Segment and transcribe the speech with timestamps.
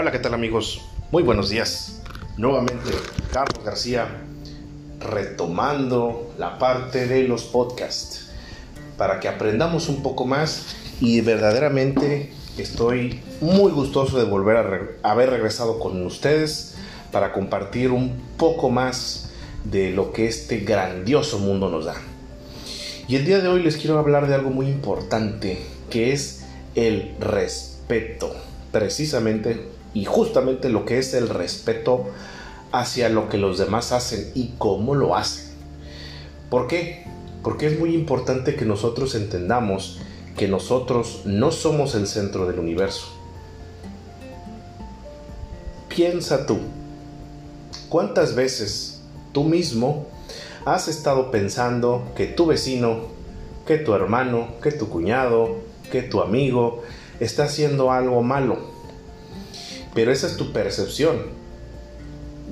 [0.00, 0.80] Hola, ¿qué tal amigos?
[1.10, 2.00] Muy buenos días.
[2.36, 2.90] Nuevamente,
[3.32, 4.06] Carlos García,
[5.00, 8.30] retomando la parte de los podcasts,
[8.96, 15.30] para que aprendamos un poco más y verdaderamente estoy muy gustoso de volver a haber
[15.30, 16.76] regresado con ustedes
[17.10, 19.32] para compartir un poco más
[19.64, 21.96] de lo que este grandioso mundo nos da.
[23.08, 25.58] Y el día de hoy les quiero hablar de algo muy importante,
[25.90, 26.44] que es
[26.76, 28.32] el respeto,
[28.70, 32.04] precisamente y justamente lo que es el respeto
[32.70, 35.46] hacia lo que los demás hacen y cómo lo hacen.
[36.50, 37.04] ¿Por qué?
[37.42, 39.98] Porque es muy importante que nosotros entendamos
[40.36, 43.08] que nosotros no somos el centro del universo.
[45.88, 46.58] Piensa tú,
[47.88, 49.00] ¿cuántas veces
[49.32, 50.06] tú mismo
[50.64, 53.00] has estado pensando que tu vecino,
[53.66, 55.56] que tu hermano, que tu cuñado,
[55.90, 56.84] que tu amigo
[57.18, 58.77] está haciendo algo malo?
[59.94, 61.16] Pero esa es tu percepción.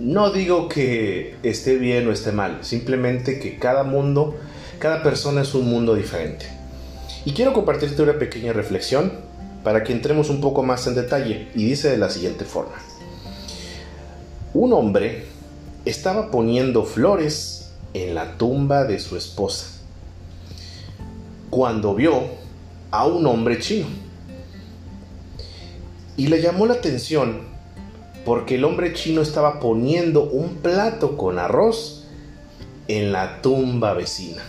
[0.00, 4.36] No digo que esté bien o esté mal, simplemente que cada mundo,
[4.78, 6.46] cada persona es un mundo diferente.
[7.24, 9.12] Y quiero compartirte una pequeña reflexión
[9.64, 12.76] para que entremos un poco más en detalle y dice de la siguiente forma.
[14.54, 15.24] Un hombre
[15.84, 19.76] estaba poniendo flores en la tumba de su esposa
[21.50, 22.22] cuando vio
[22.90, 23.86] a un hombre chino.
[26.16, 27.42] Y le llamó la atención
[28.24, 32.04] porque el hombre chino estaba poniendo un plato con arroz
[32.88, 34.42] en la tumba vecina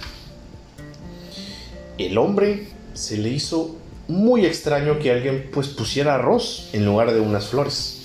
[1.98, 3.76] el hombre se le hizo
[4.08, 7.96] muy extraño que alguien pues pusiera arroz en lugar de unas flores.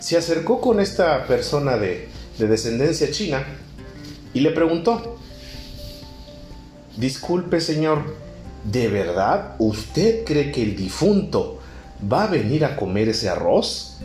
[0.00, 3.44] Se acercó con esta persona de, de descendencia china
[4.32, 5.18] y le preguntó,
[6.96, 8.16] disculpe señor,
[8.64, 11.60] ¿de verdad usted cree que el difunto
[12.12, 13.98] va a venir a comer ese arroz?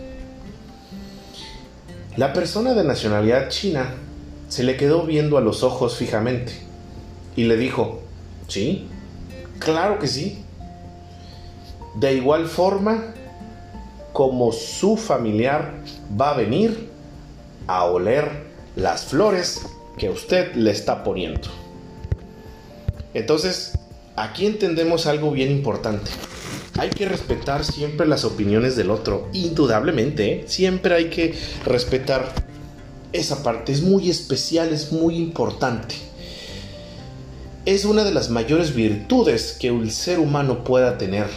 [2.17, 3.93] La persona de nacionalidad china
[4.48, 6.54] se le quedó viendo a los ojos fijamente
[7.36, 8.02] y le dijo,
[8.49, 8.88] Sí,
[9.59, 10.43] claro que sí.
[11.95, 13.14] De igual forma
[14.11, 15.76] como su familiar
[16.20, 16.89] va a venir
[17.67, 19.67] a oler las flores
[19.99, 21.48] que usted le está poniendo.
[23.14, 23.77] Entonces,
[24.15, 26.09] aquí entendemos algo bien importante.
[26.80, 30.44] Hay que respetar siempre las opiniones del otro, indudablemente, ¿eh?
[30.48, 31.36] siempre hay que
[31.66, 32.34] respetar
[33.12, 35.95] esa parte, es muy especial, es muy importante
[37.66, 41.28] es una de las mayores virtudes que el ser humano pueda tener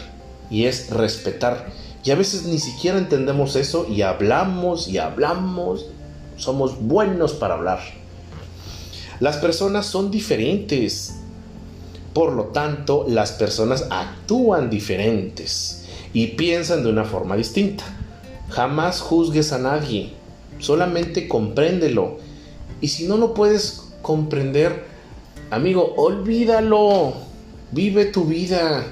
[0.50, 1.66] y es respetar.
[2.04, 5.86] Y a veces ni siquiera entendemos eso y hablamos y hablamos.
[6.36, 7.80] Somos buenos para hablar.
[9.20, 11.21] Las personas son diferentes.
[12.12, 17.84] Por lo tanto, las personas actúan diferentes y piensan de una forma distinta.
[18.50, 20.12] Jamás juzgues a nadie.
[20.58, 22.18] Solamente compréndelo.
[22.80, 24.92] Y si no lo puedes comprender,
[25.52, 27.12] Amigo, olvídalo.
[27.72, 28.86] Vive tu vida.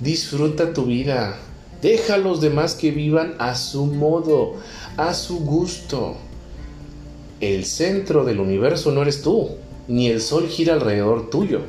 [0.00, 1.36] Disfruta tu vida.
[1.82, 4.54] Deja a los demás que vivan a su modo,
[4.96, 6.16] a su gusto.
[7.42, 9.50] El centro del universo no eres tú,
[9.86, 11.60] ni el sol gira alrededor tuyo.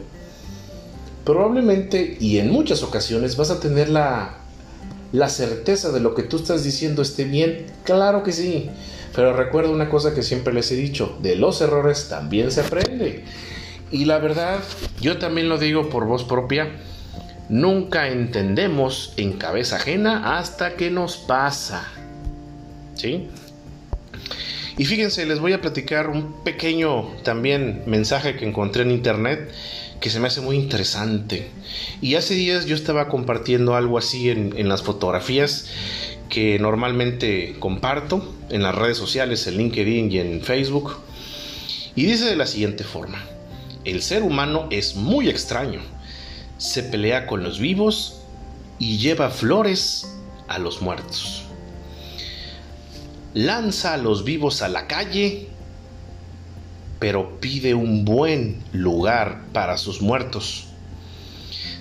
[1.26, 4.38] Probablemente y en muchas ocasiones vas a tener la,
[5.12, 7.66] la certeza de lo que tú estás diciendo esté bien.
[7.84, 8.70] Claro que sí.
[9.16, 13.24] Pero recuerda una cosa que siempre les he dicho, de los errores también se aprende.
[13.92, 14.60] Y la verdad,
[15.02, 16.70] yo también lo digo por voz propia,
[17.50, 21.88] nunca entendemos en cabeza ajena hasta que nos pasa.
[22.94, 23.30] ¿Sí?
[24.80, 29.52] Y fíjense, les voy a platicar un pequeño también mensaje que encontré en internet
[30.00, 31.50] que se me hace muy interesante.
[32.02, 35.68] Y hace días yo estaba compartiendo algo así en, en las fotografías
[36.30, 40.96] que normalmente comparto en las redes sociales, en LinkedIn y en Facebook.
[41.96, 43.22] Y dice de la siguiente forma
[43.86, 45.82] el ser humano es muy extraño.
[46.58, 48.22] Se pelea con los vivos
[48.78, 50.18] y lleva flores
[50.48, 51.49] a los muertos.
[53.34, 55.48] Lanza a los vivos a la calle,
[57.00, 60.66] pero pide un buen lugar para sus muertos.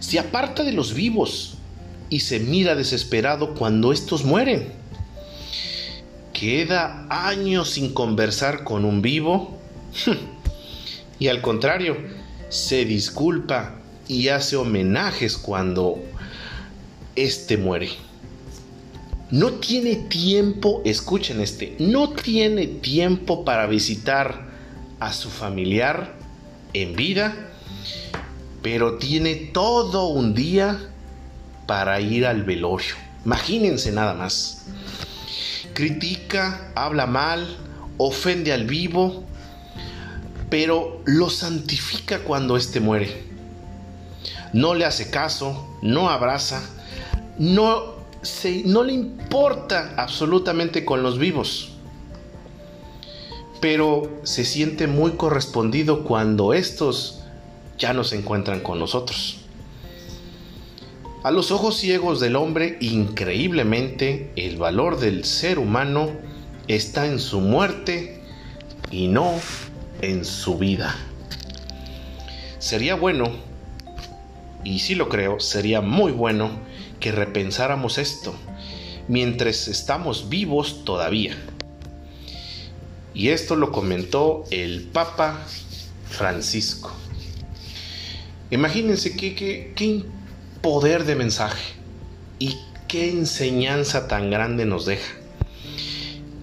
[0.01, 1.55] Se aparta de los vivos
[2.11, 4.73] y se mira desesperado cuando estos mueren.
[6.33, 9.59] Queda años sin conversar con un vivo.
[11.19, 11.97] y al contrario,
[12.49, 13.75] se disculpa
[14.07, 15.99] y hace homenajes cuando
[17.17, 17.91] éste muere.
[19.31, 24.49] No tiene tiempo, escuchen este, no tiene tiempo para visitar
[25.01, 26.15] a su familiar
[26.73, 27.35] en vida,
[28.63, 30.79] pero tiene todo un día
[31.67, 32.95] para ir al velorio.
[33.25, 34.65] Imagínense nada más.
[35.75, 37.57] critica, habla mal,
[37.99, 39.25] ofende al vivo,
[40.51, 43.23] pero lo santifica cuando éste muere.
[44.53, 46.63] No le hace caso, no abraza,
[47.39, 47.98] no,
[48.65, 51.71] no le importa absolutamente con los vivos,
[53.61, 57.21] pero se siente muy correspondido cuando estos
[57.79, 59.39] ya no se encuentran con nosotros.
[61.23, 66.11] A los ojos ciegos del hombre, increíblemente, el valor del ser humano
[66.69, 68.23] está en su muerte
[68.91, 69.35] y no
[70.01, 70.95] en su vida.
[72.59, 73.31] Sería bueno,
[74.65, 76.51] y si lo creo, sería muy bueno
[77.01, 78.35] que repensáramos esto
[79.09, 81.37] mientras estamos vivos todavía.
[83.15, 85.45] Y esto lo comentó el Papa
[86.09, 86.93] Francisco.
[88.51, 90.05] Imagínense qué, qué, qué
[90.63, 91.75] poder de mensaje
[92.39, 92.57] y
[92.87, 95.15] qué enseñanza tan grande nos deja.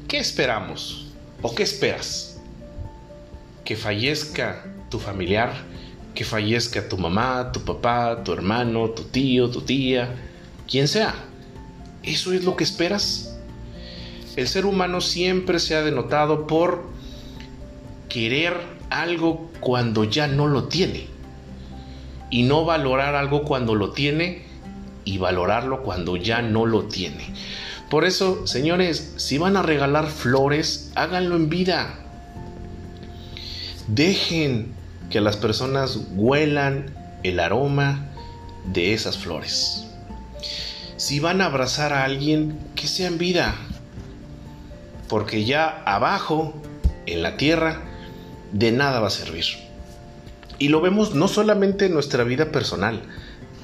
[0.07, 1.07] ¿Qué esperamos
[1.41, 2.39] o qué esperas?
[3.63, 5.53] ¿Que fallezca tu familiar?
[6.13, 10.15] ¿Que fallezca tu mamá, tu papá, tu hermano, tu tío, tu tía?
[10.69, 11.15] Quien sea.
[12.03, 13.38] ¿Eso es lo que esperas?
[14.35, 16.83] El ser humano siempre se ha denotado por
[18.09, 18.59] querer
[18.89, 21.07] algo cuando ya no lo tiene
[22.29, 24.44] y no valorar algo cuando lo tiene
[25.06, 27.33] y valorarlo cuando ya no lo tiene.
[27.89, 32.00] Por eso, señores, si van a regalar flores, háganlo en vida.
[33.88, 34.73] Dejen
[35.09, 38.09] que las personas huelan el aroma
[38.65, 39.84] de esas flores.
[41.05, 43.53] Si van a abrazar a alguien, que sea en vida.
[45.07, 46.55] Porque ya abajo,
[47.05, 47.83] en la tierra,
[48.51, 49.45] de nada va a servir.
[50.57, 53.03] Y lo vemos no solamente en nuestra vida personal,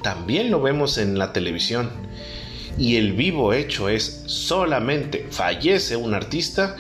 [0.04, 1.90] también lo vemos en la televisión.
[2.78, 6.76] Y el vivo hecho es solamente fallece un artista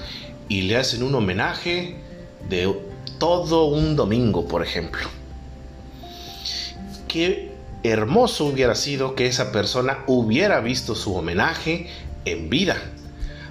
[0.47, 1.95] y le hacen un homenaje
[2.49, 2.71] de
[3.17, 5.09] todo un domingo, por ejemplo.
[7.83, 11.87] Hermoso hubiera sido que esa persona hubiera visto su homenaje
[12.25, 12.77] en vida,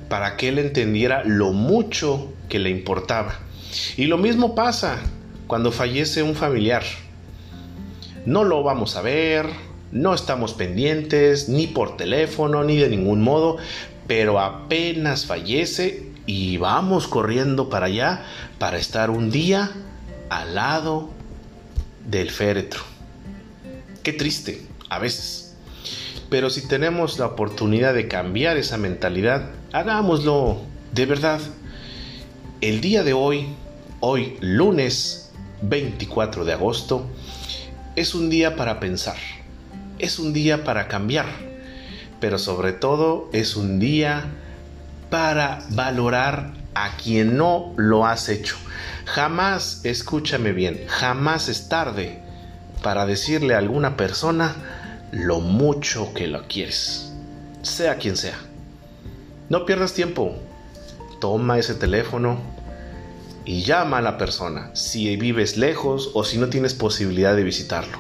[0.09, 3.39] para que él entendiera lo mucho que le importaba.
[3.97, 4.99] Y lo mismo pasa
[5.47, 6.83] cuando fallece un familiar.
[8.27, 9.47] No lo vamos a ver,
[9.93, 13.57] no estamos pendientes, ni por teléfono, ni de ningún modo,
[14.07, 18.25] pero apenas fallece y vamos corriendo para allá
[18.59, 19.73] para estar un día
[20.29, 21.11] al lado
[22.07, 22.90] del féretro.
[24.03, 25.55] Qué triste, a veces.
[26.31, 30.63] Pero si tenemos la oportunidad de cambiar esa mentalidad, hagámoslo
[30.93, 31.41] de verdad.
[32.63, 33.49] El día de hoy,
[34.01, 37.05] hoy lunes 24 de agosto,
[37.95, 39.19] es un día para pensar,
[39.99, 41.27] es un día para cambiar,
[42.21, 44.25] pero sobre todo es un día
[45.11, 48.57] para valorar a quien no lo has hecho.
[49.05, 52.30] Jamás, escúchame bien, jamás es tarde
[52.83, 54.55] para decirle a alguna persona
[55.13, 57.13] lo mucho que lo quieres,
[57.63, 58.39] sea quien sea.
[59.49, 60.37] No pierdas tiempo,
[61.21, 62.39] toma ese teléfono,
[63.45, 67.99] y llama a la persona si vives lejos o si no tienes posibilidad de visitarlo.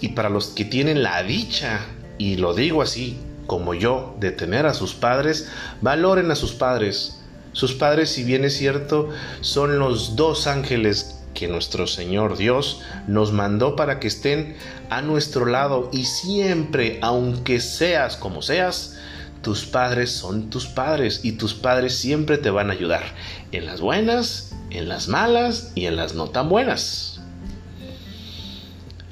[0.00, 1.80] Y para los que tienen la dicha,
[2.18, 5.48] y lo digo así como yo, de tener a sus padres,
[5.80, 7.18] valoren a sus padres.
[7.52, 11.11] Sus padres, si bien es cierto, son los dos ángeles
[11.42, 14.54] que nuestro Señor Dios nos mandó para que estén
[14.90, 18.96] a nuestro lado y siempre, aunque seas como seas,
[19.42, 23.02] tus padres son tus padres y tus padres siempre te van a ayudar,
[23.50, 27.20] en las buenas, en las malas y en las no tan buenas.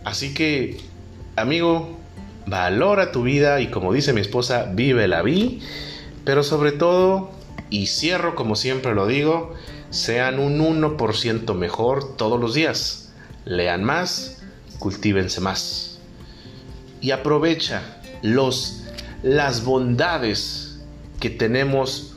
[0.05, 0.81] Así que,
[1.35, 1.99] amigo,
[2.47, 5.63] valora tu vida y como dice mi esposa, vive la vi,
[6.25, 7.33] pero sobre todo,
[7.71, 9.57] y cierro como siempre lo digo,
[9.91, 13.13] sean un 1% mejor todos los días.
[13.45, 14.43] Lean más,
[14.79, 15.99] cultívense más.
[17.01, 17.83] Y aprovecha
[18.23, 18.81] los
[19.23, 20.81] las bondades
[21.19, 22.17] que tenemos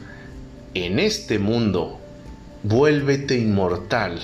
[0.74, 2.00] en este mundo,
[2.64, 4.20] vuélvete inmortal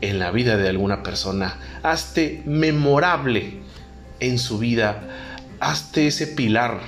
[0.00, 3.60] en la vida de alguna persona, hazte memorable
[4.20, 5.02] en su vida,
[5.60, 6.80] hazte ese pilar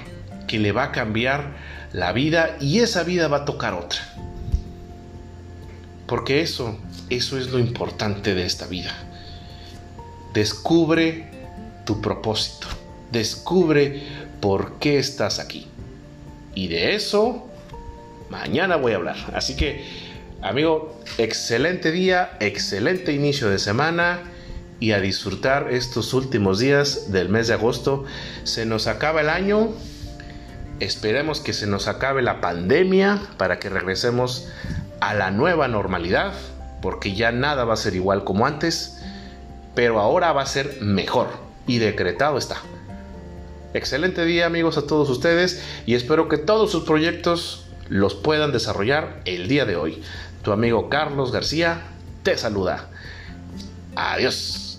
[0.46, 1.56] que le va a cambiar
[1.92, 4.00] la vida y esa vida va a tocar otra.
[6.10, 6.76] Porque eso,
[7.08, 8.92] eso es lo importante de esta vida.
[10.34, 11.30] Descubre
[11.86, 12.66] tu propósito,
[13.12, 14.02] descubre
[14.40, 15.68] por qué estás aquí.
[16.52, 17.46] Y de eso
[18.28, 19.18] mañana voy a hablar.
[19.34, 19.84] Así que,
[20.42, 24.18] amigo, excelente día, excelente inicio de semana
[24.80, 28.04] y a disfrutar estos últimos días del mes de agosto.
[28.42, 29.74] Se nos acaba el año,
[30.80, 34.48] Esperemos que se nos acabe la pandemia para que regresemos
[35.00, 36.32] a la nueva normalidad,
[36.82, 39.02] porque ya nada va a ser igual como antes,
[39.74, 41.28] pero ahora va a ser mejor
[41.66, 42.56] y decretado está.
[43.72, 49.20] Excelente día amigos a todos ustedes y espero que todos sus proyectos los puedan desarrollar
[49.24, 50.02] el día de hoy.
[50.42, 51.82] Tu amigo Carlos García
[52.22, 52.88] te saluda.
[53.94, 54.69] Adiós.